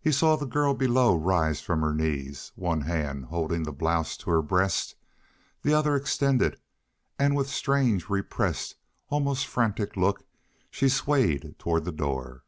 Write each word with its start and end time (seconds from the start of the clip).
He 0.00 0.12
saw 0.12 0.36
the 0.36 0.46
girl 0.46 0.74
below 0.74 1.16
rise 1.16 1.60
from 1.60 1.80
her 1.80 1.92
knees, 1.92 2.52
one 2.54 2.82
hand 2.82 3.24
holding 3.24 3.64
the 3.64 3.72
blouse 3.72 4.16
to 4.18 4.30
her 4.30 4.40
breast, 4.40 4.94
the 5.62 5.74
other 5.74 5.96
extended, 5.96 6.60
and 7.18 7.34
with 7.34 7.48
strange, 7.48 8.08
repressed, 8.08 8.76
almost 9.10 9.44
frantic 9.44 9.96
look 9.96 10.24
she 10.70 10.88
swayed 10.88 11.56
toward 11.58 11.84
the 11.84 11.90
door. 11.90 12.44